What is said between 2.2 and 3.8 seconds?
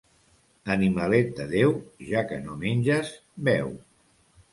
que no menges, beu.